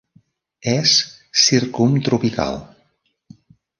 És 0.69 0.93
circumtropical. 1.43 2.59